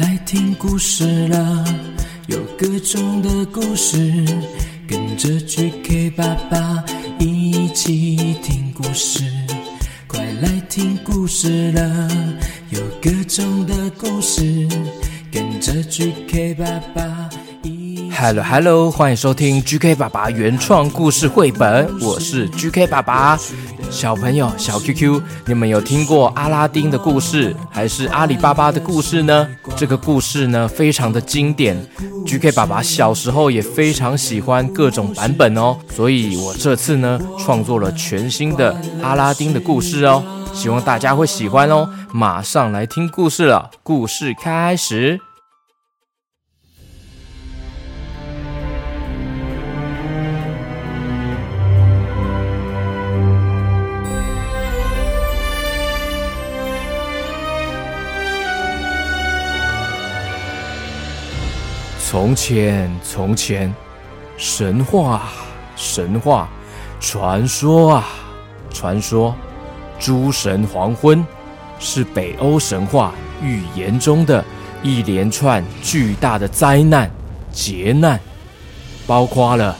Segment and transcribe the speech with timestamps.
[0.00, 1.64] 来听故事了，
[2.26, 4.24] 有各种的故事，
[4.88, 6.84] 跟着 GK 爸爸
[7.18, 9.22] 一起听故事。
[10.08, 12.08] 快来听故事了，
[12.70, 14.66] 有各种的故事，
[15.30, 17.28] 跟着 GK 爸爸
[17.62, 18.10] 一起。
[18.10, 23.38] Hello Hello，欢迎收听 GK 爸爸原创故事绘本，我是 GK 爸爸。
[23.94, 29.48] 小朋友，小 QQ，你们有听过阿拉丁的故事，还是阿里巴巴的故事呢？
[29.76, 31.80] 这个故事呢，非常的经典。
[32.26, 41.88] GK 爸爸小时候也非常喜欢各种版本哦，所以我这次呢，创作了全新的阿拉丁的故事哦，希望大家会喜欢哦。
[42.12, 45.20] 马上来听故事了，故事开始。
[62.14, 63.74] 从前，从前，
[64.36, 65.32] 神话，
[65.74, 66.48] 神话，
[67.00, 68.06] 传说啊，
[68.72, 69.34] 传说，
[69.98, 71.26] 诸神黄昏
[71.80, 73.12] 是北欧神话
[73.42, 74.44] 预言中的
[74.80, 77.10] 一连串巨大的灾难、
[77.50, 78.20] 劫难，
[79.08, 79.76] 包括了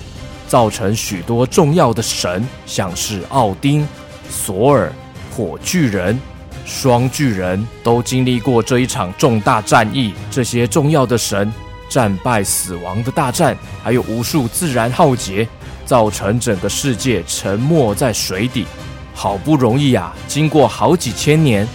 [0.49, 3.87] 造成许多重要的神，像是奥丁、
[4.29, 4.93] 索尔、
[5.31, 6.19] 火巨人、
[6.67, 10.13] 双巨人，都经历过这一场重大战役。
[10.33, 11.53] 这些重要的神。
[11.89, 15.47] 战败死亡的大战，还有无数自然浩劫，
[15.85, 18.67] 造成整个世界沉没在水底。
[19.15, 21.67] 好不容易啊，经过好几千年，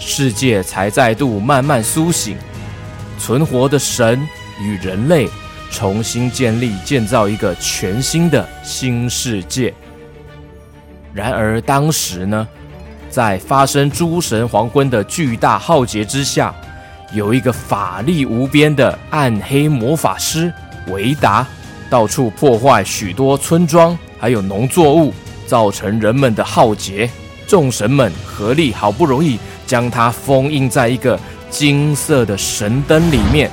[0.00, 2.36] 世界才再度慢慢苏醒。
[3.18, 4.20] 存活的神
[4.60, 5.28] 与人类
[5.70, 9.72] 重新建立、建造一个全新的新世界。
[11.12, 12.46] 然而当时呢，
[13.08, 16.54] 在发生诸神黄昏的巨大浩劫之下。
[17.14, 20.52] 有一个法力无边的暗黑魔法师
[20.88, 21.46] 维达，
[21.88, 25.14] 到处破坏许多村庄，还有农作物，
[25.46, 27.08] 造成人们的浩劫。
[27.46, 31.18] 众神们合力，好不容易将它封印在一个
[31.48, 33.50] 金色的神灯里面。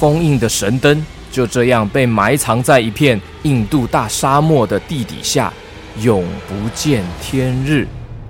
[0.00, 5.52] 封印的神灯就这样被埋藏在一片印度大沙漠的地底下，
[6.00, 7.86] 永不见天日。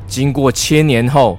[0.08, 1.38] 经过千年后。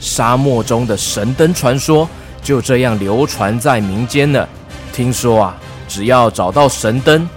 [0.00, 2.08] 沙漠中的神灯传说
[2.42, 4.48] 就这样流传在民间了。
[4.92, 5.56] 听说啊，
[5.88, 7.28] 只要找到神灯，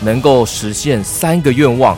[0.00, 1.96] 能够实现三个愿望，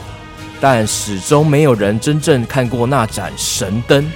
[0.61, 4.11] 但始终没有人真正看过那盏神灯。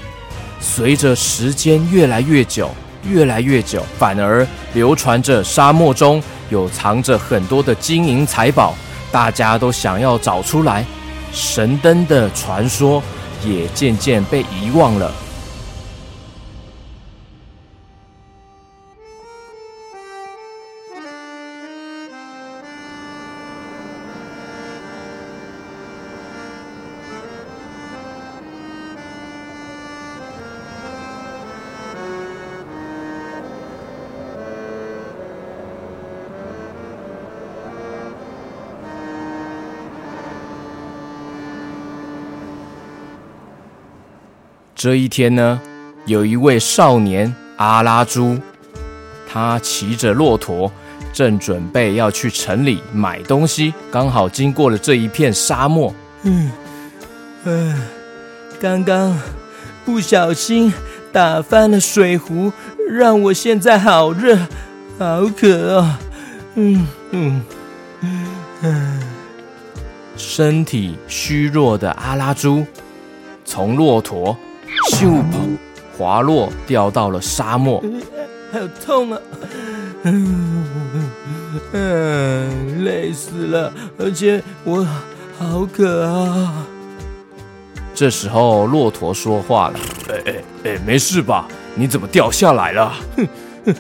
[0.61, 2.71] 随着时间越来越久，
[3.09, 8.75] 越来越久，反而流传着沙漠中有藏着很多的金银财宝，
[9.11, 10.85] 大家都想要找出来。
[11.33, 13.03] 神灯的传说
[13.45, 15.11] 也渐渐被遗忘了。
[44.83, 45.61] 这一天呢，
[46.07, 48.37] 有一位少年阿拉朱，
[49.33, 50.73] 他骑着骆驼，
[51.13, 55.95] 正准备要去城里买东西，刚好经过了这一片沙漠。
[56.25, 56.51] 嗯，
[57.45, 57.81] 嗯，
[58.59, 59.17] 刚刚
[59.85, 60.73] 不小心
[61.13, 62.53] 打翻了水壶，
[62.91, 64.37] 让我现在好热，
[64.99, 66.01] 好渴啊！
[66.57, 67.43] 嗯嗯
[68.63, 69.01] 嗯，
[70.17, 72.67] 身体虚弱的阿拉朱
[73.45, 74.37] 从骆驼。
[75.03, 75.21] 咻！
[75.99, 77.83] 滑落，掉到了沙漠。
[78.53, 79.19] 好痛啊！
[80.05, 80.65] 嗯，
[81.73, 84.87] 嗯，累死了，而且我
[85.37, 86.65] 好渴啊。
[87.93, 90.35] 这时候，骆驼说话了：“哎哎
[90.71, 91.49] 哎，没事吧？
[91.75, 92.93] 你怎么掉下来了？
[93.17, 93.27] 哼
[93.67, 93.75] 哼，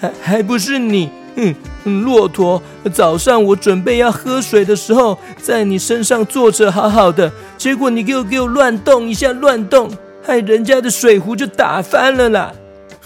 [0.00, 1.08] 还还不是你？
[1.36, 1.54] 哼，
[2.02, 2.60] 骆驼，
[2.92, 9.88] 早上我准备要喝水的时候，在你身上坐着好好的，结果你给我给我乱动一下，乱动。”
[10.26, 12.52] 害人家的水壶就打翻了啦！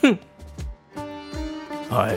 [0.02, 0.16] 哼！
[1.90, 2.16] 哎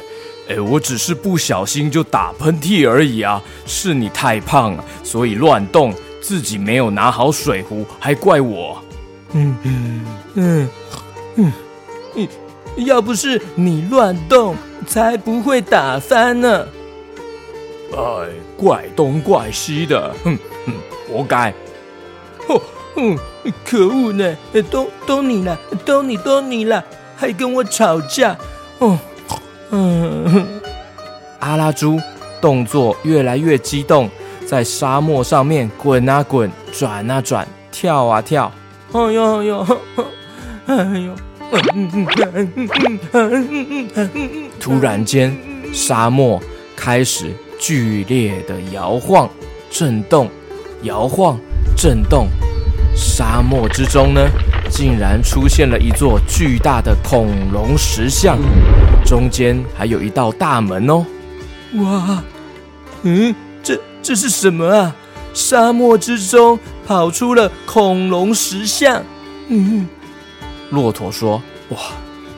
[0.50, 8.82] 哎，我只是不小心就打喷嚏而已啊，是你太胖了，所以乱动，自己没有拿好水壶，还怪我。
[9.34, 10.06] 嗯嗯
[10.36, 10.70] 嗯
[12.16, 12.28] 嗯，
[12.86, 14.56] 要不是你乱动，
[14.88, 16.68] 才不会打翻呢。
[17.96, 20.74] 哎，怪东怪西的，哼哼，
[21.10, 21.54] 活该。
[22.48, 22.60] 哼。
[22.96, 23.18] 嗯，
[23.66, 24.36] 可恶呢！
[24.70, 26.84] 都都你了，都你都你了，
[27.16, 28.38] 还跟我吵架。
[28.80, 28.98] 哦，
[29.72, 30.48] 嗯，
[31.40, 32.00] 阿拉猪
[32.42, 34.10] 动作越来越激动，
[34.46, 38.52] 在沙漠上面滚啊滚，转啊转，跳啊跳。
[38.92, 39.68] 哎呦哎呦，
[40.68, 41.16] 哎呦！
[44.60, 45.36] 突然间，
[45.72, 46.42] 沙漠
[46.76, 49.30] 开始剧烈的摇晃、
[49.70, 50.30] 震动，
[50.84, 51.38] 摇晃、
[51.76, 52.28] 震动。
[52.96, 54.30] 沙漠之中呢，
[54.70, 58.38] 竟然出现了一座巨大的恐龙石像，
[59.04, 61.06] 中间还有一道大门哦。
[61.76, 62.24] 哇，
[63.02, 64.96] 嗯，这这是什么啊？
[65.34, 69.02] 沙漠之中跑出了恐龙石像。
[69.48, 69.88] 嗯，
[70.70, 71.78] 骆驼说：“哇，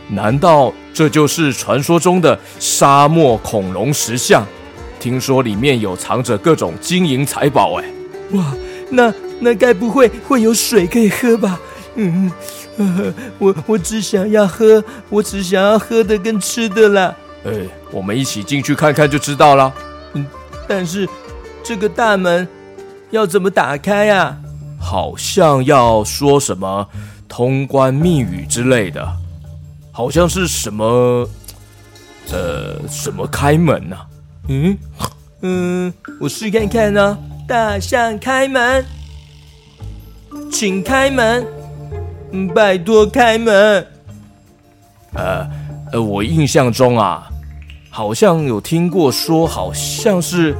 [0.07, 4.46] 难道这就是传说中的沙漠恐龙石像？
[5.02, 7.81] 听说里面有藏着各种金银财宝。
[7.81, 7.86] 哎，
[8.31, 8.54] 哇，
[8.90, 11.59] 那……”那该不会会有水可以喝吧？
[11.95, 12.31] 嗯，
[12.77, 17.15] 呃、我我只想要喝，我只想要喝的跟吃的啦。
[17.45, 17.51] 哎，
[17.91, 19.73] 我们一起进去看看就知道了。
[20.13, 20.25] 嗯，
[20.67, 21.07] 但是
[21.63, 22.47] 这个大门
[23.11, 24.37] 要怎么打开呀？
[24.79, 26.87] 好像要说什么
[27.27, 29.07] 通关密语之类的，
[29.91, 31.27] 好像是什么
[32.31, 33.97] 呃什么开门呢？
[34.47, 34.77] 嗯
[35.41, 37.17] 嗯，我试看看呢。
[37.47, 38.83] 大象开门。
[40.51, 41.45] 请开门，
[42.53, 43.85] 拜托开门。
[45.13, 45.47] 呃
[45.91, 47.27] 呃，我印象中啊，
[47.89, 50.55] 好像有听过说，好像是，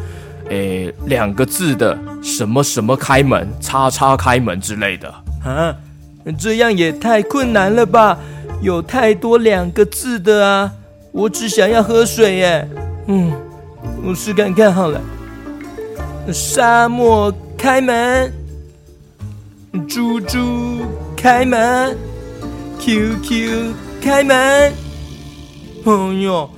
[0.50, 5.10] 诶，两个字的什么什么开门，叉叉开门之类的。
[5.44, 5.76] 啊，
[6.38, 8.18] 这样也太困难了吧？
[8.62, 10.72] 有太多两个字的啊！
[11.12, 12.68] 我只想要喝水耶。
[13.08, 13.32] 嗯，
[14.04, 15.00] 我试看看好了。
[16.32, 18.32] 沙漠开门。
[19.88, 20.82] 猪猪
[21.16, 21.98] 开门
[22.80, 24.36] ，QQ 开门，
[25.86, 26.50] 哎呦，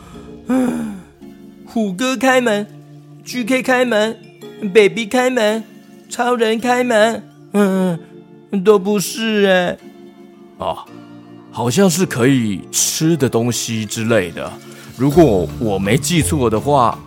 [1.66, 2.66] 虎哥开门
[3.26, 4.16] ，GK 开门
[4.74, 5.64] ，Baby 开门，
[6.10, 7.24] 超人开门，
[7.54, 8.00] 嗯，
[8.64, 9.78] 都不是哎，
[10.66, 10.86] 啊，
[11.52, 14.52] 好像是可以吃的东西之类的。
[14.96, 16.98] 如果我没记错的话，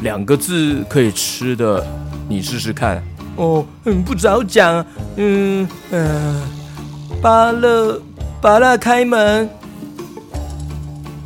[0.00, 1.86] 两个字可以吃的，
[2.28, 3.02] 你试试看。
[3.36, 4.84] 哦，嗯，不早讲，
[5.16, 6.42] 嗯嗯、呃，
[7.20, 8.00] 芭乐
[8.40, 9.48] 芭乐开门，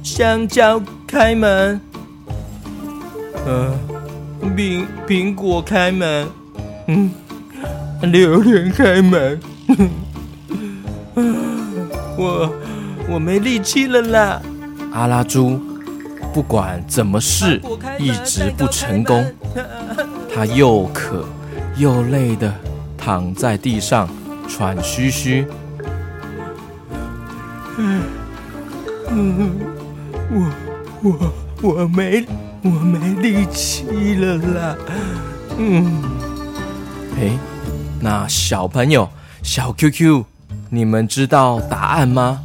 [0.02, 1.80] 香蕉开门，
[3.44, 6.28] 嗯、呃，苹苹果开门，
[6.86, 7.10] 嗯，
[8.02, 9.40] 榴莲开门，
[12.16, 12.52] 我
[13.08, 14.40] 我没力气了啦。
[14.92, 15.60] 阿拉猪
[16.32, 17.60] 不管怎么试，
[17.98, 19.26] 一直不成功，
[20.32, 21.24] 他又渴。
[21.76, 22.52] 又累的
[22.96, 24.08] 躺在地上
[24.48, 25.46] 喘吁吁。
[27.78, 28.02] 嗯
[29.08, 29.50] 嗯，
[30.30, 30.52] 我
[31.02, 31.32] 我
[31.62, 32.26] 我没
[32.62, 34.76] 我没力气了啦。
[35.58, 36.02] 嗯，
[37.18, 37.30] 哎，
[38.00, 39.08] 那小朋友
[39.42, 40.24] 小 QQ，
[40.70, 42.40] 你们知道答案吗？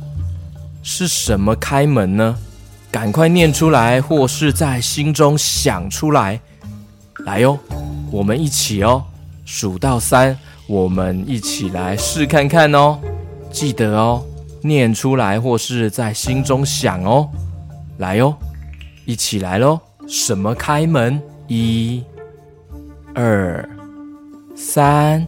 [0.84, 2.36] 是什么开门呢？
[2.92, 6.42] 赶快念出来，或是在心中想出来。
[7.26, 7.58] 来哟，
[8.12, 9.06] 我们一起哦。
[9.54, 12.98] 数到三，我们一起来试看看哦。
[13.52, 14.24] 记得哦，
[14.62, 17.28] 念出来或是在心中想哦。
[17.98, 18.34] 来哟，
[19.04, 19.78] 一起来喽！
[20.08, 21.22] 什么开门？
[21.50, 22.02] 一、
[23.14, 23.68] 二、
[24.56, 25.28] 三。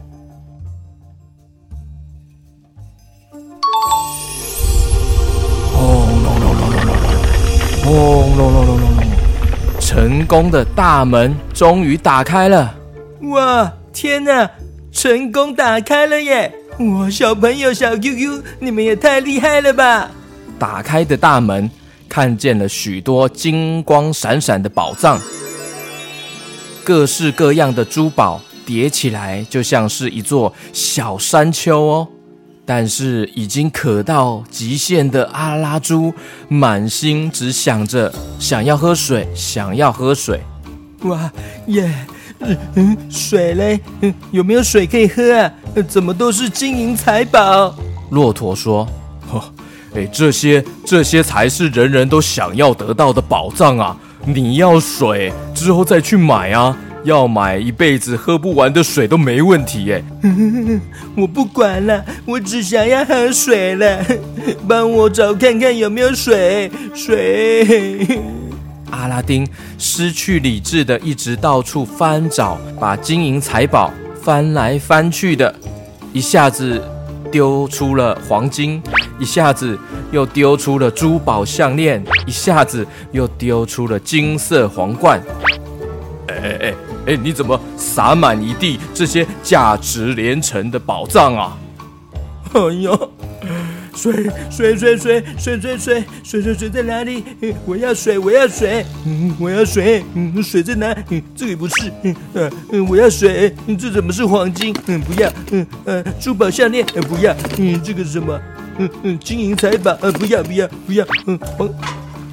[5.70, 6.96] 轰隆隆隆隆隆
[7.84, 8.36] 隆！
[8.36, 9.04] 隆隆隆隆隆！
[9.78, 12.74] 成功的大门终于打开了！
[13.24, 13.70] 哇！
[13.94, 14.50] 天哪，
[14.92, 16.52] 成功打开了耶！
[16.80, 20.10] 哇，小朋友小 QQ，你们也太厉害了吧！
[20.58, 21.70] 打开的大门
[22.08, 25.20] 看见了许多金光闪闪的宝藏，
[26.82, 32.08] 各式各样的珠宝叠起来就像是一座小山丘哦。
[32.66, 36.12] 但是已经渴到极限的阿拉猪，
[36.48, 40.40] 满心只想着想要喝水，想要喝水。
[41.02, 41.30] 哇
[41.66, 42.06] 耶！
[42.74, 43.80] 嗯，水嘞？
[44.00, 45.52] 嗯，有没有水可以喝啊？
[45.88, 47.74] 怎么都是金银财宝？
[48.10, 48.86] 骆驼说
[49.30, 49.42] ：“呵，
[49.94, 53.96] 哎，这些这些才是人人都想要得到的宝藏啊！
[54.24, 60.04] 你要水之后再去买啊，要买一辈子喝不完的水都没问题耶。
[61.16, 64.04] 我不管了，我只想要喝水了，
[64.68, 68.20] 帮我找看看有没有水，水。”
[68.94, 69.46] 阿拉丁
[69.76, 73.90] 失去理智的，一直到处翻找，把金银财宝
[74.22, 75.54] 翻来翻去的，
[76.12, 76.82] 一下子
[77.30, 78.80] 丢出了黄金，
[79.18, 79.78] 一下子
[80.12, 85.20] 又丢出了珠宝项链，一下子又丢出了金色皇冠。
[86.28, 86.74] 哎哎哎
[87.06, 91.58] 哎，你怎么洒满一地这些价值连城的宝藏啊？
[92.54, 93.13] 哎呦！
[93.94, 94.12] 水
[94.50, 97.24] 水水水水水水水水在哪里？
[97.64, 100.94] 我要水，我要水，嗯，我要水，嗯，水在哪？
[101.10, 102.14] 嗯，这里不是，嗯
[102.70, 104.74] 嗯，我要水，嗯这怎么是黄金？
[104.86, 108.40] 嗯，不要，嗯呃，珠宝项链，不要，嗯，这个什么？
[108.78, 111.68] 嗯嗯，金银财宝，呃，不要不要不要，嗯，黄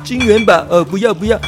[0.03, 1.39] 金元宝，呃，不要不要，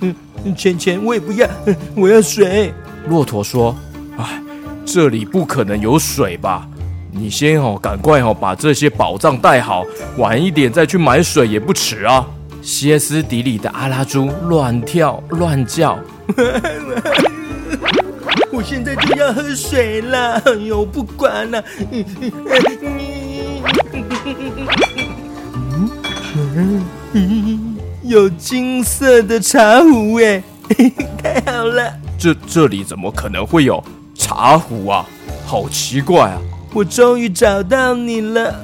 [0.00, 2.72] 嗯嗯，钱钱我也不要，嗯我要水。
[3.08, 3.76] 骆驼说
[4.18, 4.40] ：“哎，
[4.84, 6.68] 这里不可能有水吧？”
[7.18, 9.84] 你先哦，赶快哦，把这些宝藏带好，
[10.18, 12.26] 晚一点再去买水也不迟啊！
[12.62, 15.98] 歇斯底里的阿拉猪乱跳乱叫，
[18.52, 21.64] 我现在就要喝水了，哎呦，不管了，
[26.34, 30.42] 嗯嗯，有金色的茶壶哎，
[31.22, 31.92] 太好了！
[32.18, 33.82] 这这里怎么可能会有
[34.14, 35.06] 茶壶啊？
[35.46, 36.38] 好奇怪啊！
[36.76, 38.54] 我终于找到你了，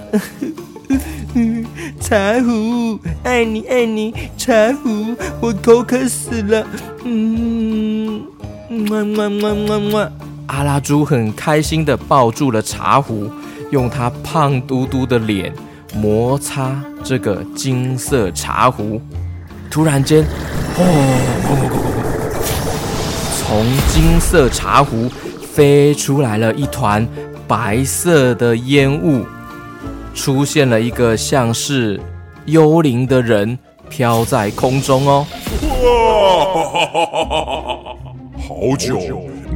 [1.98, 6.62] 茶壶，爱你爱你，茶壶，我口渴死了，
[7.04, 8.22] 嗯，
[8.68, 10.12] 么么么么么。
[10.48, 13.30] 阿拉猪很开心的抱住了茶壶，
[13.70, 15.50] 用它胖嘟嘟的脸
[15.94, 19.00] 摩擦这个金色茶壶。
[19.70, 20.22] 突然间，
[20.76, 20.84] 哦，
[23.38, 25.10] 从金色茶壶
[25.54, 27.08] 飞出来了一团。
[27.46, 29.24] 白色的烟雾，
[30.14, 32.00] 出现了一个像是
[32.46, 33.58] 幽灵的人
[33.88, 35.26] 飘在空中哦。
[35.82, 35.88] 哇！
[38.38, 38.98] 好久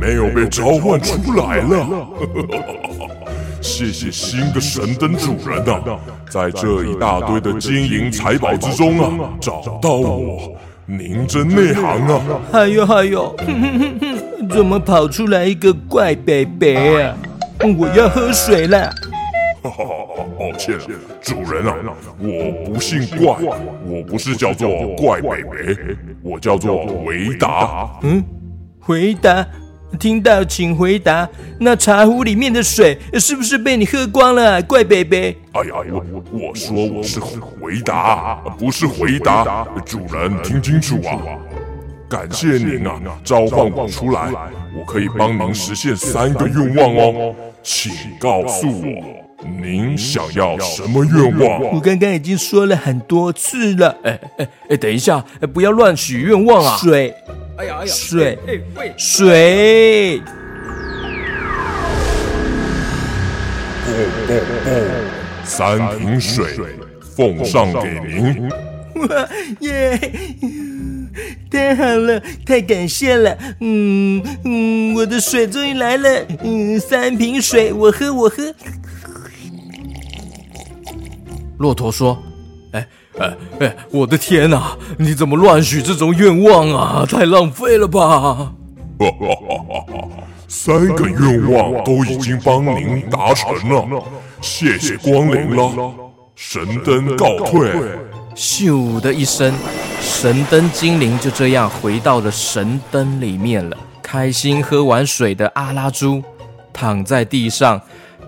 [0.01, 1.87] 没有被召唤出来了，
[3.61, 5.99] 谢谢新的神灯主人啊，
[6.31, 10.53] 在这一大堆的金银财宝之中啊，找到我，
[10.87, 12.21] 您真内行啊！
[12.53, 13.35] 还有还有，
[14.51, 17.17] 怎么跑出来一个怪北北啊？
[17.79, 18.93] 我要喝水了。
[19.63, 19.85] 哈哈，
[20.39, 20.79] 抱歉，
[21.21, 21.75] 主人啊，
[22.19, 23.37] 我不姓怪，
[23.85, 25.53] 我不是叫做怪伯伯，
[26.23, 27.99] 我叫做维达。
[28.03, 28.23] 嗯，
[28.79, 29.45] 回答，
[29.99, 31.29] 听到请回答。
[31.59, 35.17] 那茶壶里面的水是不是被你喝光了，怪伯伯？
[35.17, 39.67] 哎呀，我我说我是回答，不是回答。
[39.85, 41.19] 主人听清楚啊！
[42.09, 44.31] 感谢您啊，召唤我出来，
[44.79, 47.35] 我可以帮您实现三个愿望哦。
[47.63, 51.75] 请告诉我，您想要什么愿望？
[51.75, 53.97] 我刚刚已经说了很多次了。
[54.05, 56.77] 哎哎哎，等一下，哎，不要乱许愿望啊！
[56.77, 57.13] 水，
[57.57, 60.21] 哎呀哎呀，水，哎喂，水，
[63.85, 64.33] 不不
[64.65, 64.71] 不，
[65.43, 66.45] 三瓶水
[67.01, 68.49] 奉上给您。
[68.95, 69.29] 哇
[69.61, 69.99] 耶！
[71.51, 73.37] 太好了，太感谢了。
[73.61, 76.09] 嗯嗯，我的水终于来了。
[76.43, 78.55] 嗯，三瓶水，我喝，我喝。
[81.59, 82.19] 骆驼说
[82.73, 82.87] ：“哎
[83.19, 84.77] 哎哎，我的天哪！
[84.99, 87.07] 你怎么乱许这种愿望啊？
[87.09, 88.01] 太浪费了吧！”
[88.99, 90.09] 哈哈哈哈哈！
[90.49, 94.03] 三个愿望都已经帮您达成了，
[94.41, 95.95] 谢谢光临了。
[96.35, 97.71] 神灯告退。
[98.37, 99.53] 咻的一声。
[100.01, 103.77] 神灯精灵就这样回到了神灯里面了。
[104.03, 106.23] 开心喝完水的阿拉猪
[106.73, 107.81] 躺在地上，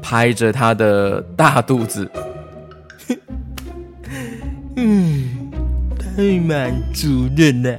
[0.02, 2.10] 拍着他的大肚子。
[4.74, 5.50] 嗯，
[5.98, 7.76] 太满足了呢，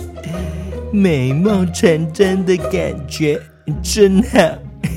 [0.92, 3.40] 美梦成真的感觉
[3.82, 4.38] 真好。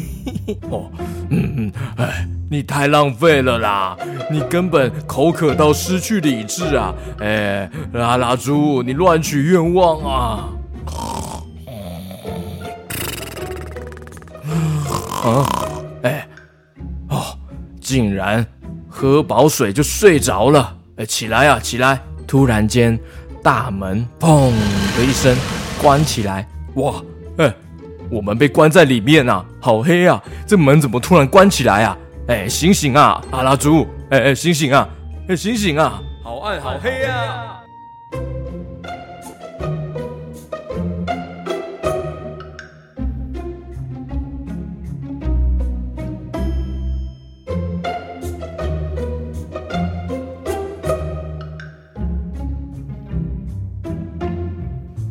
[0.70, 0.92] 哦，
[1.30, 2.28] 嗯嗯，哎。
[2.50, 3.98] 你太浪费了啦！
[4.30, 6.94] 你根本口渴到失去理智啊！
[7.20, 10.50] 哎，拉拉猪，你乱许愿望啊！
[15.24, 15.46] 啊，
[16.04, 16.28] 哎，
[17.10, 17.24] 哦，
[17.82, 18.46] 竟然
[18.88, 20.76] 喝饱水就睡着了！
[20.98, 22.00] 哎，起来啊，起来！
[22.28, 22.98] 突然间，
[23.42, 24.52] 大门砰
[24.96, 25.36] 的一声
[25.82, 26.94] 关起来，哇，
[27.38, 27.52] 哎，
[28.10, 29.44] 我们被关在里面啊！
[29.60, 30.22] 好黑啊！
[30.46, 31.98] 这门怎么突然关起来啊？
[32.28, 33.86] 哎，醒醒啊，阿拉猪！
[34.10, 34.90] 哎哎，醒醒啊！
[35.30, 36.02] 哎，醒醒啊！
[36.24, 37.62] 好暗，好黑啊！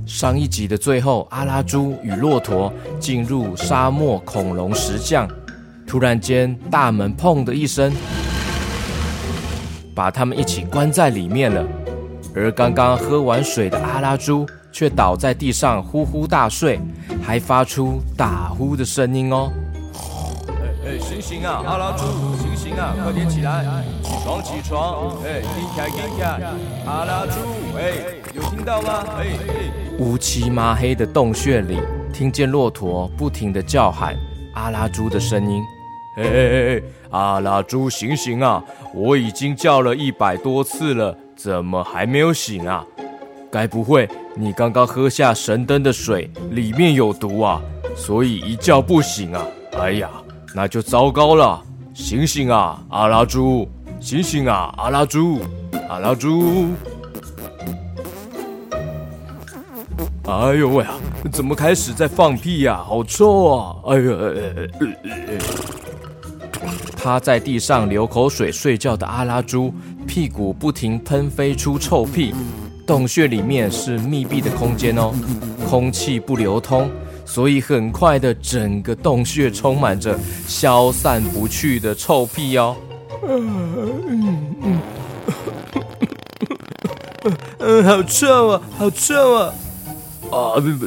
[0.05, 5.29] 上一集的最后，阿拉猪与骆驼进入沙漠恐龙石像。
[5.95, 7.93] 突然间，大门砰的一声
[9.95, 11.65] 把他们一起关在里面了。
[12.35, 16.81] 而刚刚喝完水的阿拉猪却倒在地上呼呼大睡，
[17.23, 19.53] 还发出打呼的声音哦。
[20.49, 22.03] 哎哎，醒醒啊，阿拉猪，
[22.43, 23.65] 醒醒啊，快点起来，
[24.03, 25.43] 起床起床，哎，
[26.85, 27.39] 阿拉猪，
[27.79, 27.93] 哎，
[28.35, 29.05] 有听到吗？
[29.17, 29.71] 哎哎，
[30.01, 31.79] 乌漆麻黑的洞穴里，
[32.13, 34.17] 听见骆驼不停的叫喊
[34.55, 35.63] 阿拉猪的声音。
[36.17, 38.63] 哎哎哎，阿拉猪，醒醒啊！
[38.95, 42.85] 我已经叫了一百多次了，怎么还没有醒啊？
[43.51, 47.61] 该不会你刚刚喝下神灯的水里面有毒啊？
[47.97, 49.45] 所以一觉不醒啊？
[49.79, 50.09] 哎呀，
[50.55, 51.61] 那就糟糕了！
[51.95, 53.69] 醒醒啊，阿拉猪！
[54.01, 55.41] 醒醒啊，阿拉猪！
[55.89, 56.67] 阿拉猪！
[60.27, 60.95] 哎呦喂啊！
[61.33, 62.77] 怎么开始在放屁呀？
[62.77, 63.77] 好臭啊！
[63.87, 64.17] 哎呦！
[64.17, 64.67] 哎哎
[65.05, 65.39] 哎哎
[67.05, 69.71] 趴在地上流口水睡觉的阿拉猪，
[70.07, 72.35] 屁股不停喷飞出臭屁。
[72.87, 75.13] 洞穴里面是密闭的空间哦，
[75.69, 76.91] 空气不流通，
[77.27, 82.75] 所以很快的整个洞穴充满着消散不去的臭屁哦。
[83.29, 84.01] 嗯
[84.63, 84.81] 嗯
[87.59, 89.53] 嗯，好臭啊，好臭啊！
[90.31, 90.87] 啊不不，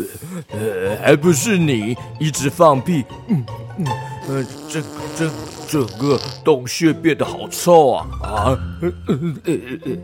[0.50, 3.06] 呃，还不是你一直放屁。
[3.28, 3.46] 嗯
[3.78, 3.86] 嗯，
[4.28, 4.82] 呃，这
[5.16, 5.30] 这。
[5.68, 8.08] 整个洞穴变得好臭啊！
[8.24, 10.02] 啊，嗯嗯嗯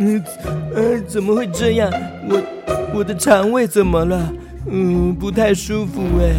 [0.00, 0.24] 嗯，
[0.74, 1.88] 呃，怎么会这样？
[2.28, 2.42] 我
[2.96, 4.32] 我的肠胃怎么了？
[4.68, 6.34] 嗯，不太舒服哎。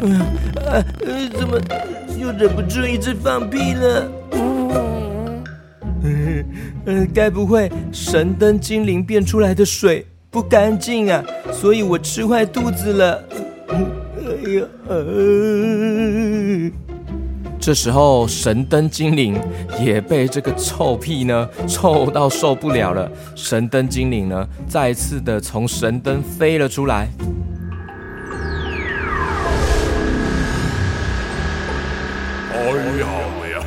[0.00, 1.58] 嗯啊呃，怎么
[2.18, 4.10] 又忍不住一直放屁了？
[4.32, 4.70] 嗯
[6.02, 6.44] 嗯
[6.86, 11.22] 嗯，该不会神灯精灵变出来的水不干净啊？
[11.52, 13.22] 所以我吃坏肚子了。
[13.68, 13.76] 哎
[14.58, 16.70] 呀，呃。
[17.66, 19.36] 这时候，神灯精灵
[19.80, 23.10] 也被这个臭屁呢臭到受不了了。
[23.34, 27.08] 神灯精灵呢，再次的从神灯飞了出来。
[32.52, 32.60] 哎
[33.00, 33.06] 呀
[33.50, 33.58] 呀！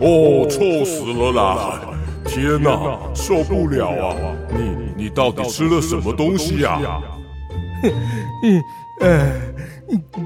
[0.00, 1.80] 哦，臭死了啦！
[2.24, 4.16] 天哪，受不了啊！
[4.50, 7.00] 你你到底吃了什么东西呀？
[8.42, 8.60] 嗯
[8.98, 9.30] 嗯。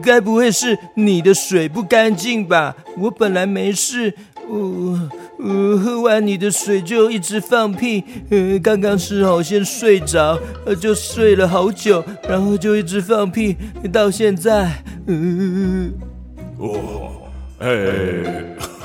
[0.02, 2.76] 该不会是你的水不干净吧？
[2.98, 4.14] 我本来没事，
[4.48, 10.38] 呃呃，喝完你的水就一直放屁，呃，刚刚吃好先睡着，
[10.80, 13.56] 就睡了好久，然后就一直放屁，
[13.92, 15.90] 到现在，呃，
[16.58, 17.10] 哦，
[17.58, 17.68] 哎，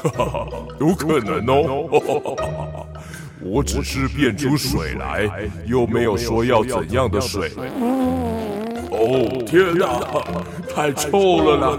[0.79, 2.85] 有可能哦，
[3.43, 5.29] 我只是变出水来，
[5.65, 7.51] 又没有说要怎样的水。
[9.05, 9.99] 哦天哪，
[10.73, 11.77] 太臭了啦！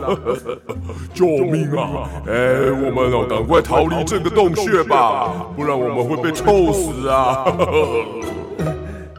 [1.13, 2.09] 救命啊！
[2.27, 7.45] 哎，我们要，赶快逃离这个洞穴吧，不然我们会被臭死啊！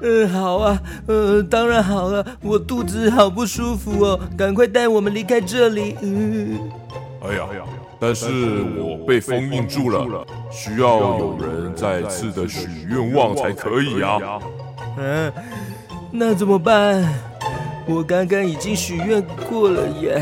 [0.02, 5.96] 嗯， 好啊，嗯，当然好了，我肚子好不舒服哦，赶快带我们离开这里。
[6.02, 6.60] 嗯，
[7.28, 7.43] 哎呀，
[8.00, 8.28] 但是
[8.78, 14.39] 我被封印住了，需要有人再次的许愿望才可以啊。
[14.98, 15.34] 嗯，
[16.12, 17.04] 那怎么办？
[17.88, 20.21] 我刚刚已经许愿过了耶，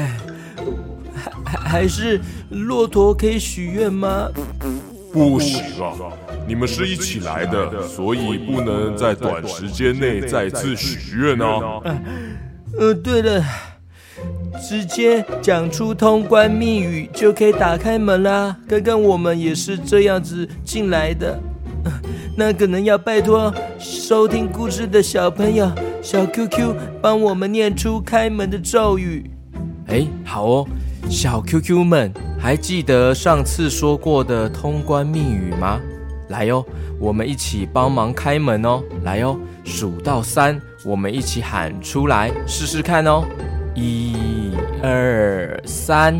[1.43, 4.29] 还还是骆驼可以许愿吗？
[5.11, 5.93] 不行啊，
[6.47, 11.81] 你们是一起来的，所以不能在短时间内再次许愿啊。
[12.77, 13.43] 呃，对了，
[14.61, 18.55] 直接讲出通关密语就可以打开门啦。
[18.67, 21.39] 刚刚我们也是这样子进来的。
[22.37, 25.71] 那可能要拜托收听故事的小朋友
[26.05, 29.27] 小 QQ 帮我们念出开门的咒语。
[29.87, 30.67] 哎，好哦，
[31.09, 35.79] 小 QQ 们还记得上次说过的通关密语吗？
[36.27, 36.63] 来哟，
[36.99, 38.83] 我们一起帮忙开门哦。
[39.03, 43.23] 来哟，数到三，我们一起喊出来试试看哦。
[43.73, 44.13] 一、
[44.83, 46.13] 二、三。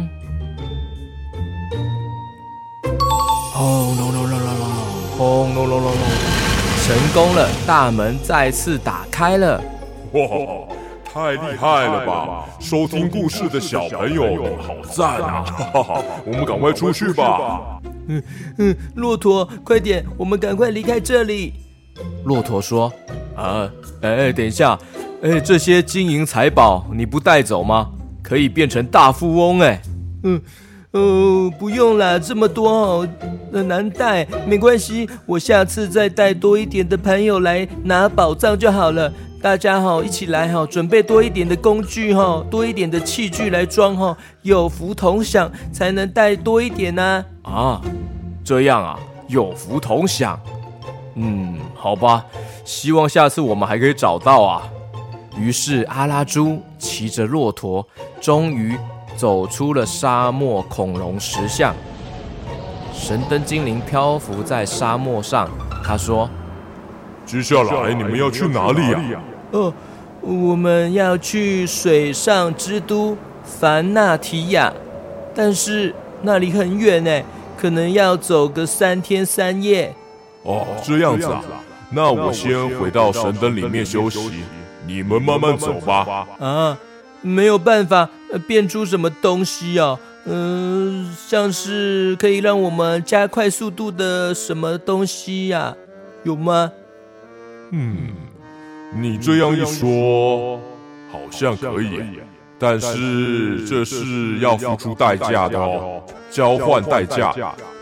[3.54, 5.16] Oh no no no no no！
[5.16, 5.94] 轰隆隆隆隆，
[6.84, 7.48] 成功了！
[7.68, 9.64] 大门再次打开了。
[10.16, 10.74] 哇，
[11.04, 12.46] 太厉害了吧！
[12.62, 15.44] 收听故事的小朋友好赞啊！
[15.44, 17.82] 哈哈，我们赶快出去吧。
[18.08, 18.24] 嗯
[18.58, 21.54] 嗯，骆驼，快点，我们赶快离开这里。
[22.24, 22.90] 骆驼说
[23.36, 24.80] ：“啊，哎，等一下，
[25.22, 27.90] 哎，这些金银财宝你不带走吗？
[28.24, 29.82] 可以变成大富翁哎。”
[30.24, 30.42] 嗯。
[30.96, 33.08] 哦，不用啦，这么多哦，
[33.52, 39.12] 难带，没关系，我下次再带多一点的朋友来拿宝藏就好了。
[39.42, 47.26] 大家好，一起来哈，准备多一点的工具哈，多一点的器具来装哈，有福同享才能带多一点呢。
[47.42, 47.82] 啊，
[48.42, 50.40] 这样啊，有福同享。
[51.16, 52.26] 嗯，好吧，
[52.64, 54.64] 希望下次我们还可以找到啊。
[55.38, 57.86] 于是阿拉猪骑着骆驼，
[58.22, 58.78] 终于
[59.16, 61.74] 走出了沙漠恐龙石像。
[62.94, 65.50] 神灯精灵漂浮在沙漠上，
[65.84, 66.30] 他说
[67.26, 69.74] ：“接下来你们要去哪里呀？”“哦，
[70.22, 74.74] 我们要去水上之都凡纳提亚，
[75.36, 77.22] 但是那里很远呢，
[77.58, 79.94] 可能要走个三天三夜。”
[80.44, 81.44] 哦，这样子啊，
[81.90, 84.44] 那我先回到神灯里面休息，
[84.88, 86.26] 你们慢慢走吧。
[86.40, 86.78] 啊，
[87.26, 88.08] 没有办法
[88.48, 95.78] 变出什么东西啊，嗯、呃，像是可以让我们加快速度的什么东西呀、啊？
[96.24, 96.72] 有吗？
[97.72, 98.10] 嗯，
[98.96, 100.60] 你这样一说，
[101.12, 102.00] 好像可以，
[102.60, 106.04] 但是这是要付出代价的哦。
[106.30, 107.34] 交换代价，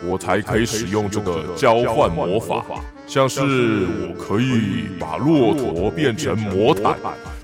[0.05, 2.63] 我才可以使用这个交换魔法。
[3.05, 6.95] 像是我可以把骆驼变成魔毯，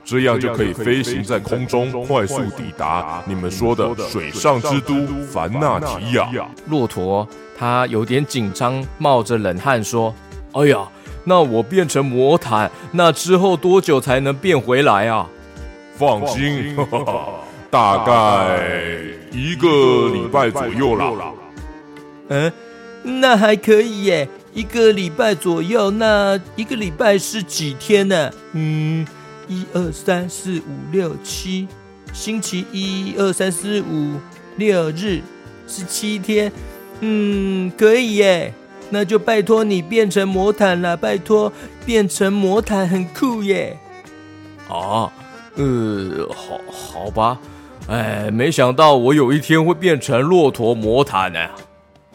[0.10, 4.96] 这样就可以飞行在空中，快速抵达你们说的水上之都
[5.32, 6.28] 凡纳提亚。
[6.68, 10.14] 骆驼他有点紧张，冒着冷汗说
[10.54, 10.88] ：“哎呀，
[11.26, 15.28] 那我变成魔毯，那之后多久才能变回来啊？”
[15.96, 17.26] 放心，哈哈，
[17.70, 18.60] 大概。
[19.32, 21.32] 一个礼拜左右啦。
[22.30, 22.52] 嗯，
[23.04, 24.28] 那还可以耶。
[24.52, 28.32] 一个礼拜左右，那一个礼拜是几天呢？
[28.54, 29.06] 嗯，
[29.50, 31.68] 一二三四五六七，
[32.14, 34.14] 星期一、二、三、四、五、
[34.56, 35.22] 六日
[35.68, 36.50] 是七天。
[37.02, 38.54] 嗯，可以耶。
[38.92, 41.52] 那就拜托你变成魔毯了，拜托
[41.86, 43.78] 变成魔毯很酷耶。
[44.68, 45.12] 啊，
[45.56, 47.40] 呃，好，好吧。
[47.88, 51.40] 哎，没想到我有一天会变成骆驼魔毯呢。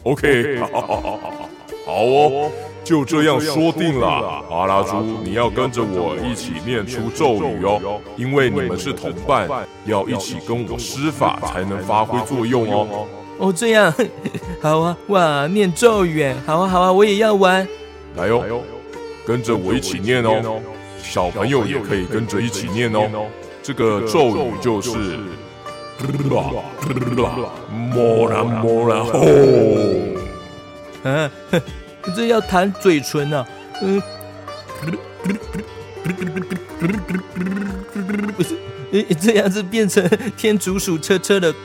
[0.03, 1.49] OK，好，好，好，好，好，
[1.85, 2.51] 好哦，
[2.85, 4.07] 就这样说定了。
[4.49, 9.49] 阿拉猪，你要跟着我一起念出咒语哦，因为你们是同伴，
[9.85, 13.07] 要一起跟我施法才能发挥作用哦。
[13.39, 13.93] 哦，这样，
[14.61, 17.67] 好啊，哇，念咒语，好啊，好啊，我也要玩。
[18.15, 18.61] 来哟，
[19.25, 20.61] 跟着我一起念哦，
[21.01, 23.27] 小朋友也可以跟着一起念哦。
[23.63, 25.19] 这个咒语就是。
[27.93, 29.17] 莫啦莫啦吼！
[31.09, 31.31] 啊，
[32.13, 33.47] 这要弹嘴唇啊！
[33.81, 34.01] 嗯，
[38.35, 38.57] 不 是，
[39.19, 41.53] 这样子变成天竺鼠车车的。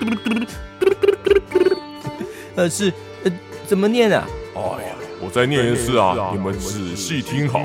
[2.56, 2.92] 呃，是，
[3.24, 3.32] 呃，
[3.66, 4.26] 怎么念啊？
[4.54, 7.60] 哎呀，我再念一次啊，你们仔细听好。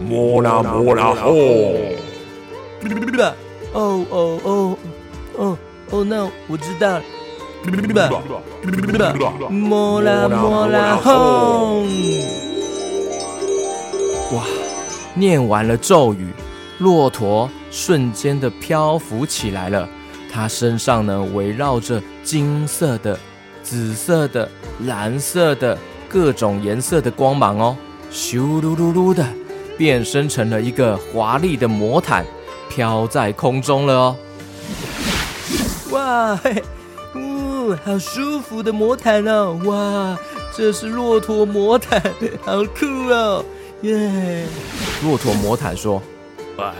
[0.00, 1.34] 莫啦莫啦吼！
[3.72, 4.78] 哦哦哦
[5.36, 5.58] 哦
[5.90, 7.02] 哦，那我知道了。
[9.50, 11.86] 莫拉莫拉轰！
[14.32, 14.44] 哇，
[15.14, 16.32] 念完了咒语，
[16.78, 19.88] 骆驼瞬间的漂浮起来了。
[20.32, 23.18] 它身上呢，围绕着金色的、
[23.62, 24.48] 紫色的、
[24.84, 25.76] 蓝色的
[26.08, 27.76] 各种颜色的光芒哦，
[28.12, 29.26] 咻噜噜噜的，
[29.76, 32.24] 变身成了一个华丽的魔毯。
[32.68, 34.16] 飘在空中了哦！
[35.92, 36.62] 哇，嘿，
[37.66, 39.60] 呜，好舒服的魔毯哦！
[39.64, 40.18] 哇，
[40.56, 42.00] 这是骆驼魔毯，
[42.44, 43.44] 好酷哦！
[43.82, 44.46] 耶！
[45.04, 46.00] 骆驼魔毯说
[46.58, 46.72] ：“哎，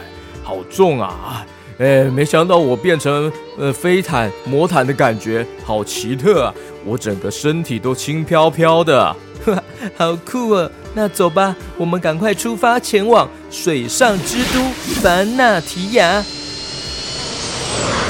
[0.43, 1.45] 好重啊！
[1.79, 6.53] 哎，没想到我变成呃飞毯魔毯的感觉好奇特啊！
[6.85, 9.63] 我整个身体都轻飘飘的，哇，
[9.97, 14.63] 好酷啊！”那走吧，我们赶快出发前往水上之都
[15.01, 16.23] 凡纳提亚。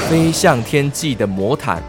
[0.08, 1.82] 飞向天际的魔毯，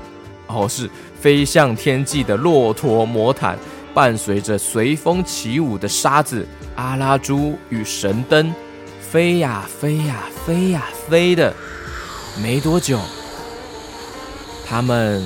[0.49, 0.89] 哦，是
[1.21, 3.57] 飞向天际的骆驼魔毯，
[3.93, 8.53] 伴随着随风起舞的沙子阿拉猪与神灯，
[8.99, 11.53] 飞呀飞呀飞呀飞的。
[12.41, 12.99] 没多久，
[14.67, 15.25] 他们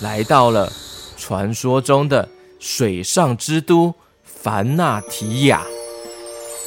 [0.00, 0.72] 来到了
[1.16, 2.28] 传说中的
[2.60, 3.94] 水上之都。
[4.40, 5.62] 凡纳提亚，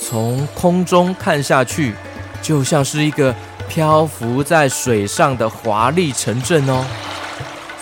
[0.01, 1.93] 从空中看下去，
[2.41, 3.33] 就像是一个
[3.69, 6.85] 漂浮在水上的华丽城镇哦。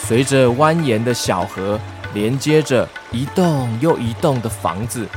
[0.09, 1.79] 随着蜿蜒的小河，
[2.15, 5.07] 连接着一栋又一栋的房子，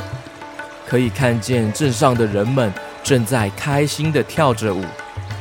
[0.87, 2.71] 可以看见镇上的人们
[3.03, 4.85] 正在开心地跳着舞，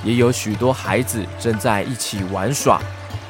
[0.05, 2.81] 也有许多孩子正在一起玩耍。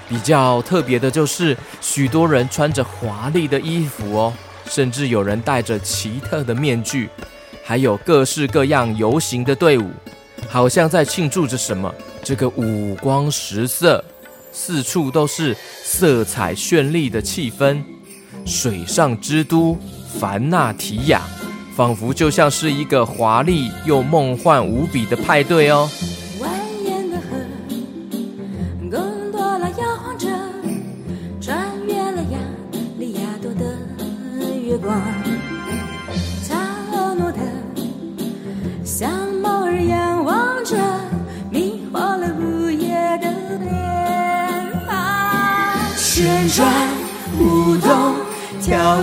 [0.08, 4.32] 比较特别的就是，许多人穿着华丽的衣服哦。
[4.66, 7.10] 甚至有人戴着奇特的面具，
[7.64, 9.90] 还有各式各样游行的队伍，
[10.48, 11.92] 好像在庆祝着什么。
[12.24, 14.06] 这个五光十色、
[14.52, 17.82] 四处都是色彩绚丽的气氛。
[18.46, 19.78] 水上之都
[20.20, 21.22] 凡纳提亚，
[21.76, 25.90] 仿佛就像是一个华丽又梦幻无比的派对哦。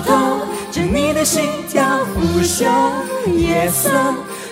[0.00, 2.66] 动着你的心跳，腐朽
[3.36, 3.90] 夜色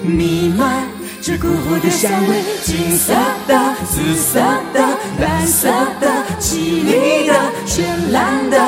[0.02, 0.88] 弥漫
[1.20, 3.14] 着蛊惑的香味，金色
[3.46, 4.40] 的、紫色
[4.72, 4.80] 的、
[5.20, 5.68] 蓝色
[6.00, 7.34] 的、绮丽的、
[7.66, 7.82] 绚
[8.12, 8.58] 烂的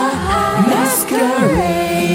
[0.69, 2.09] masquerade。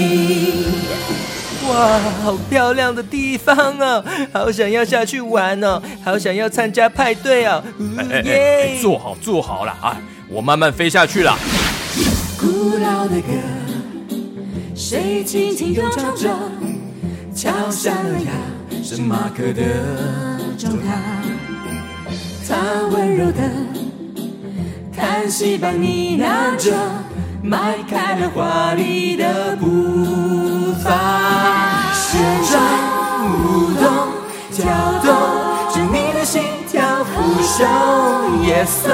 [1.66, 4.04] 哇，好漂亮的地方哦！
[4.32, 7.62] 好想要下去玩哦，好想要参加派对哦！
[7.96, 9.96] 哎哎哎，坐好坐好了啊，
[10.28, 11.38] 我慢慢飞下去了。
[12.38, 13.63] 古老的歌。
[14.74, 16.28] 谁轻轻悠唱着，
[17.32, 18.32] 敲响了亚
[18.82, 19.62] 圣马克的
[20.58, 21.22] 钟塔。
[22.46, 22.56] 他
[22.90, 23.38] 温柔的
[24.94, 26.72] 叹息般呢喃着，
[27.40, 31.92] 迈开了华丽的步伐。
[31.94, 32.60] 旋转
[33.22, 33.84] 舞动，
[34.50, 34.64] 跳
[35.04, 35.06] 动
[35.72, 38.90] 着你的心跳，腐朽夜色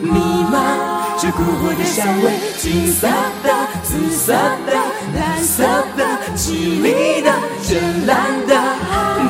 [0.00, 0.10] 弥
[0.50, 0.96] 漫。
[1.20, 3.08] 这蛊惑的香味，金色
[3.42, 3.52] 的、
[3.82, 4.72] 紫色的、
[5.14, 5.62] 蓝色
[5.96, 6.04] 的、
[6.36, 8.54] 绮丽的、绚烂的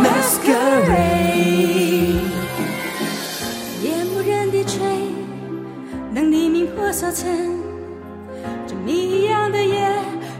[0.03, 1.38] masquerade。
[3.83, 4.79] 夜幕人低垂，
[6.12, 7.49] 能黎明破晓前，
[8.67, 9.91] 这谜一样的夜，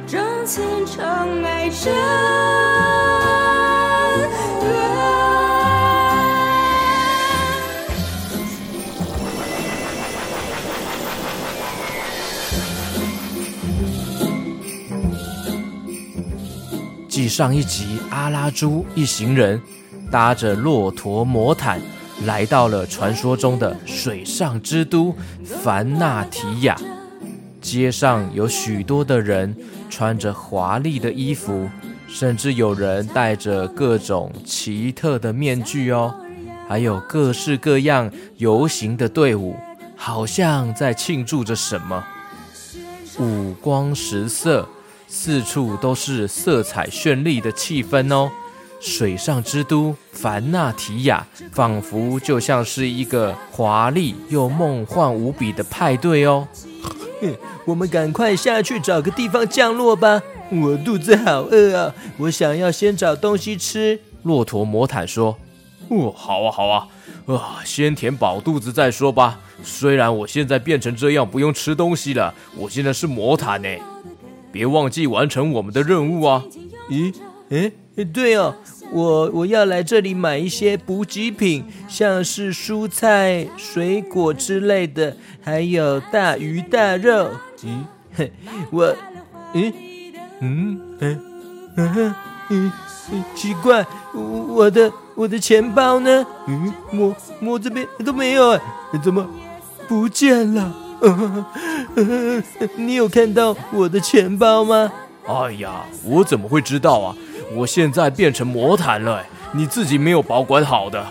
[0.07, 2.78] 钟情宠爱着。
[17.38, 19.62] 上一集，阿拉猪一行人
[20.11, 21.81] 搭着骆驼魔毯
[22.27, 26.77] 来到了传说中的水上之都凡纳提亚。
[27.61, 29.57] 街上有许多的人
[29.88, 31.68] 穿着华丽的衣服，
[32.09, 36.12] 甚至有人戴着各种奇特的面具哦，
[36.68, 39.55] 还有各式各样游行的队伍，
[39.94, 42.05] 好像在庆祝着什么，
[43.20, 44.68] 五光十色。
[45.09, 48.31] 四处都是色彩绚丽的气氛哦，
[48.79, 56.47] 水上之都凡纳提亚仿佛就像是一个华丽又梦幻无比的派对哦。
[57.64, 63.99] 我们赶快下去找个地方降落吧，我肚子好饿啊，我想要先找东西吃。
[64.23, 65.37] 骆驼魔毯说
[65.88, 66.87] ：“哦，好啊，好啊，
[67.27, 69.40] 啊，先填饱肚子再说吧。
[69.64, 73.68] 虽然我现在变成这样不用吃东西了，我现在是魔毯呢。”
[74.50, 76.44] 别忘记完成我们的任务啊！
[76.90, 77.14] 咦，
[77.50, 77.72] 诶，
[78.12, 78.54] 对哦，
[78.92, 87.30] 我我要来这里买一些补给品，像是蔬菜、水果之类的，还有大鱼大肉。
[87.58, 87.68] 咦，
[88.14, 88.32] 嘿，
[88.70, 88.94] 我，
[89.52, 89.72] 咦，
[90.40, 91.20] 嗯，嗯，
[91.76, 92.14] 嗯，
[92.50, 92.72] 嗯，
[93.34, 93.84] 奇怪，
[94.14, 96.24] 我的我的钱包呢？
[96.46, 98.61] 嗯，摸摸这边都没有哎，
[99.02, 99.28] 怎么
[99.87, 100.74] 不见了？
[101.00, 101.46] 呃
[101.96, 102.42] 呃，
[102.76, 104.92] 你有看到我的钱包吗？
[105.26, 107.14] 哎呀，我怎么会知道啊？
[107.54, 111.06] 我现在变成魔毯了，你自己没有保管好的。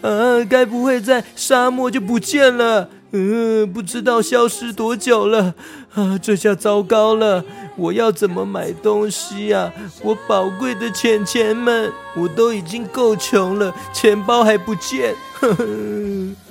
[0.00, 2.88] 呃， 该不会在沙漠就不见了？
[3.12, 5.54] 嗯，不知道消失多久了。
[5.94, 7.44] 啊，这下糟糕了，
[7.76, 9.70] 我要怎么买东西啊？
[10.02, 15.14] 我宝贵的钱钱们，我都已经够穷了，钱包还不见。
[15.34, 15.64] 呵呵。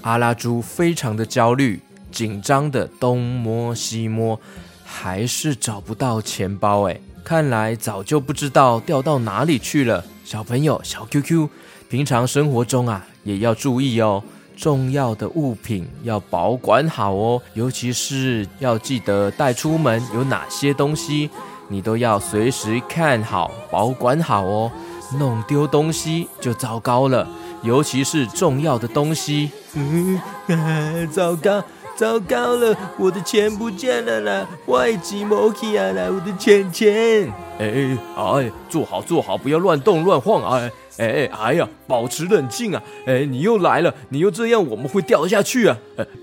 [0.02, 1.82] 阿拉猪非常的焦虑。
[2.12, 4.40] 紧张的东摸西摸，
[4.84, 7.00] 还是找不到钱包哎！
[7.24, 10.04] 看来早就不知道掉到哪里去了。
[10.26, 11.48] 小朋友，小 QQ，
[11.90, 14.24] 平常生活中啊，也要注意哦，
[14.58, 21.30] 重要的物品要保管好哦，尤其是要记得带出门有哪些东西，
[21.70, 24.72] 你都要随时看好、保管好哦。
[25.20, 27.28] 弄丢东西就糟糕了，
[27.64, 29.52] 尤其是重要的东西。
[29.74, 30.18] 嗯，
[31.12, 31.62] 糟糕。
[32.02, 34.48] 糟糕了，我的钱不见了啦！
[34.66, 37.32] 外籍摩奇啊，啦我的钱钱！
[37.60, 40.42] 哎哎，坐好坐好，不要乱动乱晃！
[40.52, 42.82] 哎哎哎呀，保持冷静啊！
[43.06, 45.78] 哎，你又来了，你又这样，我们会掉下去啊！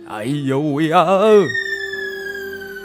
[0.08, 1.06] 哎呦喂呀！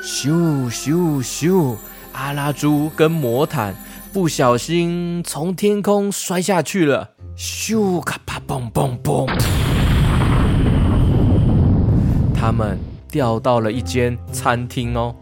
[0.03, 1.75] 咻咻咻！
[2.11, 3.73] 阿拉猪跟魔毯
[4.13, 7.09] 不小心从天空摔下去了！
[7.35, 9.72] 咻咔啪嘣嘣嘣！
[12.43, 12.77] 他们
[13.09, 15.15] 掉到了一间餐厅哦，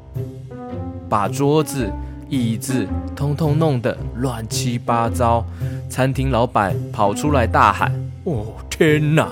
[1.08, 1.88] 把桌子、
[2.30, 5.46] 椅子通通弄得乱七八糟。
[5.88, 7.94] 餐厅老板跑出来大喊
[8.26, 9.30] ：“哦，天哪！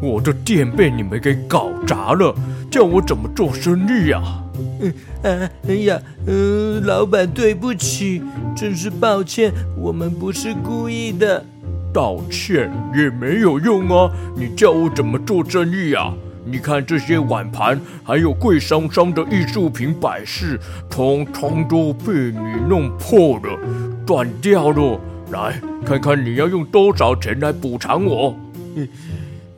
[0.00, 2.32] 我的店被你们给搞砸了，
[2.70, 4.22] 叫我怎么做生意呀？”
[4.80, 8.22] 嗯啊，哎呀，嗯、呃，老板对不起，
[8.54, 11.44] 真是抱歉，我们不是故意的。
[11.92, 14.08] 道歉也没有用啊！
[14.36, 16.14] 你叫我怎么做生意啊？
[16.44, 20.58] 你看这些碗盘，还有贵桑桑的艺术品摆饰，
[20.90, 23.58] 通通都被你弄破了，
[24.06, 25.00] 断掉了。
[25.30, 28.36] 来看看你要用多少钱来补偿我？
[28.76, 28.88] 嗯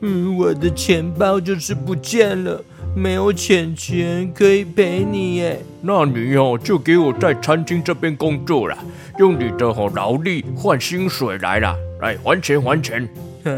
[0.01, 2.63] 嗯，我的钱包就是不见了，
[2.95, 5.61] 没有钱钱可以赔你耶。
[5.81, 8.77] 那你哦，就给我在餐厅这边工作啦，
[9.19, 11.75] 用你的哦劳力换薪水来啦。
[12.01, 13.03] 来还钱还钱！
[13.45, 13.51] 啊，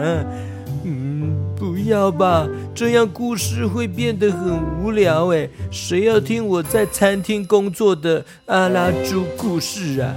[0.85, 5.49] 嗯，不要吧，这样故事会变得很无聊哎。
[5.71, 10.15] 谁要听我在餐厅工作的阿拉猪故事啊？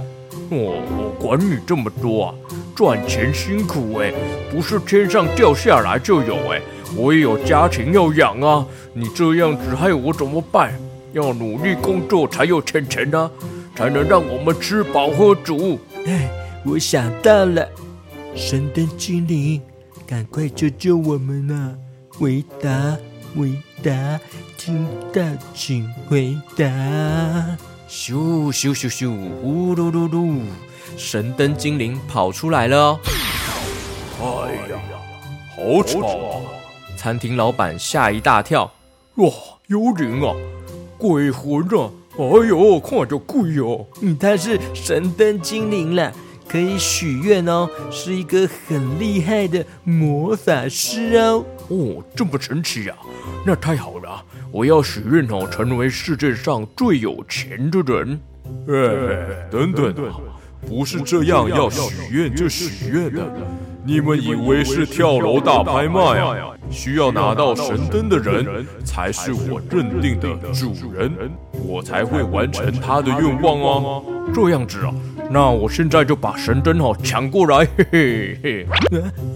[0.51, 2.35] 哦，我管你这么多啊！
[2.75, 4.13] 赚钱辛苦哎，
[4.51, 6.61] 不是天上掉下来就有哎，
[6.95, 8.63] 我也有家庭要养啊。
[8.93, 10.71] 你这样子害我怎么办？
[11.13, 13.31] 要努力工作才有钱钱呢，
[13.75, 15.79] 才能让我们吃饱喝足。
[16.05, 16.29] 哎，
[16.63, 17.67] 我想到了。
[18.35, 19.59] 神灯精灵，
[20.05, 21.73] 赶快救救我们啊！
[22.21, 22.95] 回答，
[23.35, 24.19] 回答，
[24.55, 25.19] 听到
[25.55, 26.63] 请回答。
[27.89, 30.39] 咻咻咻咻，呼噜噜噜，
[30.95, 32.99] 神灯精灵跑出来了
[34.19, 34.45] 哦！
[34.45, 34.79] 哎呀，
[35.55, 36.45] 好吵啊！
[36.95, 38.71] 餐厅老板吓一大跳。
[39.15, 39.27] 哇，
[39.65, 40.35] 幽灵啊，
[40.99, 41.89] 鬼魂啊！
[42.19, 43.87] 哎呦，看着鬼哦！
[44.01, 46.13] 嗯，他是神灯精灵了。
[46.51, 51.45] 可以许愿哦，是一个很厉害的魔法师哦。
[51.69, 53.07] 哦，这么神奇呀、啊？
[53.45, 54.21] 那太好了！
[54.51, 58.19] 我要许愿哦，成为世界上最有钱的人。
[58.67, 59.95] 哎，等等，
[60.67, 63.31] 不是这样，要许愿就许愿的。
[63.83, 66.35] 你们以为是跳楼大拍卖啊？
[66.69, 71.11] 需要拿到神灯的人才是我认定的主人，
[71.65, 74.03] 我才会完成他的愿望哦。
[74.33, 74.93] 这样子啊，
[75.29, 78.67] 那我现在就把神灯哦抢过来，嘿嘿嘿。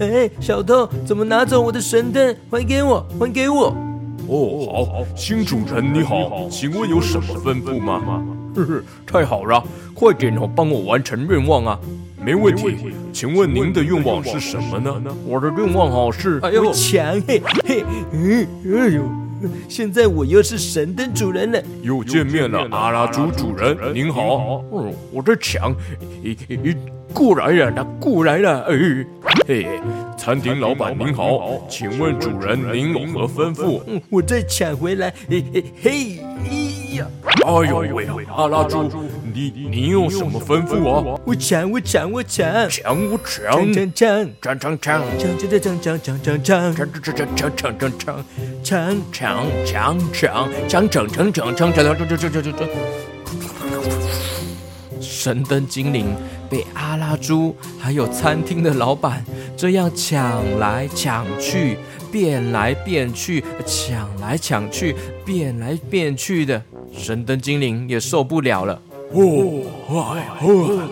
[0.00, 2.34] 哎，小偷怎么拿走我的神灯？
[2.50, 3.76] 还给我，还给我！
[4.28, 8.24] 哦，好，新主人你好，请问有什么吩咐吗？
[8.56, 9.62] 呵呵，太好了，
[9.94, 11.78] 快点哦，帮我完成愿望啊！
[12.24, 12.76] 没问题，
[13.12, 14.92] 请问您的愿望是什么呢？
[15.26, 17.84] 我的愿望好是，哎呦，强嘿嘿，
[18.64, 19.02] 哎呦，
[19.68, 24.64] 现在我又是神灯主人了，又见面了，阿拉猪主人，您好。
[24.72, 25.72] 嗯，我在抢，
[26.24, 26.76] 咦咦，
[27.12, 29.06] 过来了，他过来了，哎，
[29.46, 29.68] 嘿，
[30.18, 33.80] 餐厅老板您好，请问主人您有何吩咐？
[34.10, 36.65] 我再抢回来，嘿嘿嘿。
[37.00, 38.90] 哎呦喂，阿拉猪，
[39.32, 41.20] 你你有什么吩咐啊？
[41.24, 48.24] 我抢我抢我抢，抢我抢，抢抢抢抢抢抢，抢抢抢抢抢抢抢抢，抢抢抢抢抢抢抢，
[48.62, 49.28] 抢抢
[49.64, 49.98] 抢
[50.68, 52.68] 抢抢抢抢抢抢抢抢抢抢抢。
[55.00, 56.06] 神灯精灵
[56.48, 59.24] 被阿拉猪还有餐厅的老板
[59.56, 61.76] 这样抢来抢去。
[62.12, 66.62] 变来变去，抢来抢去，变来变去的，
[66.96, 68.80] 神灯精灵也受不了了。
[69.12, 69.62] 哦，
[70.14, 70.88] 哎，哦，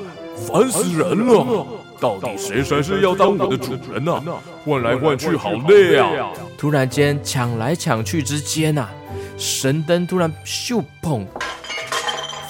[0.46, 1.66] 烦死人了！
[2.00, 4.22] 到底谁才是要当我的主人呢？
[4.64, 6.30] 换来换去好累啊！
[6.58, 8.90] 突然间，抢来抢去之间啊，
[9.38, 11.24] 神灯突然咻砰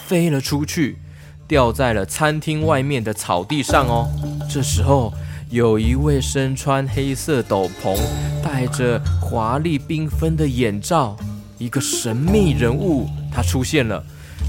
[0.07, 0.99] 飞了出去，
[1.47, 4.09] 掉在了餐厅外面的草地上哦。
[4.51, 5.13] 这时候。
[5.51, 7.97] 有一位身穿黑色斗篷、
[8.43, 11.17] 戴着华丽缤纷的眼罩，
[11.59, 14.03] 一个神秘人物，他出现了。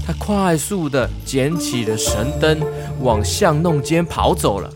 [0.06, 2.60] 他快速地捡起了神灯，
[3.00, 4.70] 往巷弄间跑走了。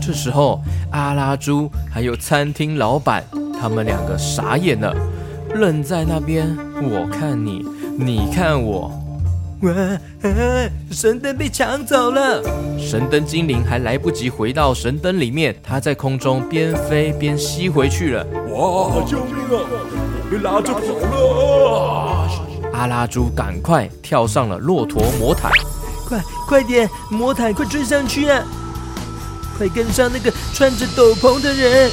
[0.00, 0.60] 这时候，
[0.90, 3.24] 阿拉猪还有餐厅老板，
[3.60, 4.94] 他们两个傻眼了，
[5.54, 6.48] 愣在那边。
[6.82, 7.64] 我看你，
[7.96, 8.90] 你看我。
[9.60, 9.72] 哇！
[10.90, 12.42] 神灯被抢走了，
[12.78, 18.26] 神灯精灵还来不及回到神灯里面，他在空中边飞边吸回去了。
[18.54, 19.04] 哇！
[19.04, 19.60] 救命啊！
[20.30, 22.09] 被拉着跑了！
[22.80, 25.52] 阿拉猪赶快跳上了骆驼魔毯，
[26.08, 26.18] 快
[26.48, 28.42] 快点，魔毯快追上去啊！
[29.58, 31.90] 快跟上那个穿着斗篷的人！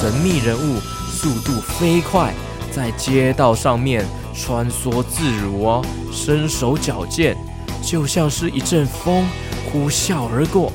[0.00, 2.32] 神秘人物速度飞快，
[2.74, 4.06] 在街道上面。
[4.34, 7.36] 穿梭自如哦，身手矫健，
[7.84, 9.28] 就像是一阵风
[9.70, 10.72] 呼啸而过。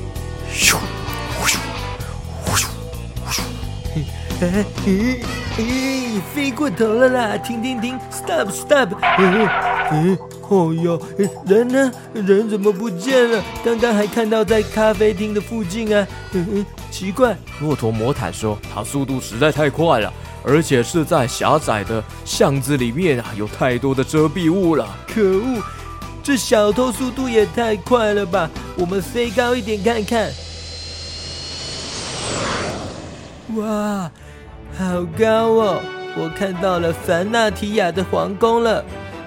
[0.54, 0.76] 咻，
[1.44, 1.58] 咻，
[2.54, 2.68] 咻，
[3.32, 3.42] 咻，
[4.86, 5.18] 咻，
[5.58, 5.98] 咦。
[6.34, 7.38] 飞过头了啦！
[7.38, 8.90] 停停停，stop stop！
[9.02, 9.46] 哎
[9.92, 10.18] 哎，
[10.50, 11.00] 哦哟，
[11.46, 11.92] 人呢？
[12.14, 13.44] 人怎么不见了？
[13.64, 16.08] 刚刚还看到在咖啡厅的附近啊！
[16.32, 17.38] 嗯嗯，奇怪。
[17.62, 20.12] 骆驼魔毯说：“他速度实在太快了，
[20.44, 24.88] 而且是在狭窄的巷子里面啊，有太多的遮蔽物了。
[25.08, 25.62] 可恶，
[26.24, 28.50] 这小偷速度也太快了吧！
[28.76, 30.32] 我们飞高一点看看。
[33.56, 34.10] 哇！”
[34.78, 35.82] 好高哦！
[36.16, 38.84] 我看到了凡纳提亚的皇宫了，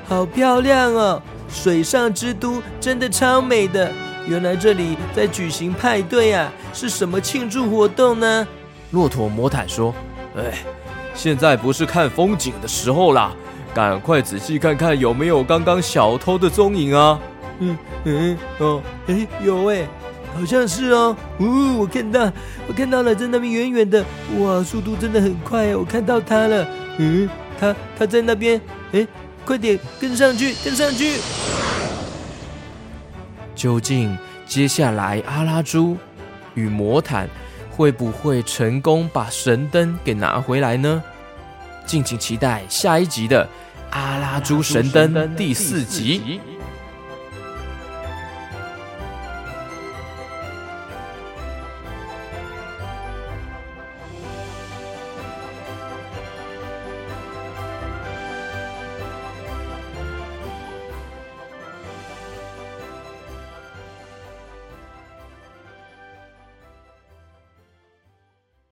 [0.07, 1.21] 好漂亮哦！
[1.49, 3.91] 水上之都真的超美的。
[4.27, 8.47] 原来这里在举行派对啊，是什么庆祝活动呢？
[8.93, 9.93] 骆驼魔毯说
[10.39, 10.59] ：“哎，
[11.15, 13.33] 现在不是看风景的时候啦，
[13.75, 17.19] 赶快仔细看看有没有刚刚小偷的踪影啊！”
[17.59, 19.89] 嗯嗯哦，哎有哎。
[20.35, 22.33] 好像是哦，呜，我看到，
[22.67, 24.05] 我看到了，在那边远远的，
[24.39, 26.67] 哇，速度真的很快，我看到他了，
[26.99, 27.29] 嗯，
[27.59, 28.61] 他他在那边，
[28.93, 29.07] 哎，
[29.45, 31.17] 快点跟上去，跟上去。
[33.55, 34.17] 究竟
[34.47, 35.97] 接下来阿拉猪
[36.55, 37.29] 与魔毯
[37.71, 41.03] 会不会成功把神灯给拿回来呢？
[41.85, 43.45] 敬请期待下一集的
[43.91, 46.41] 《阿拉猪神灯》第四集。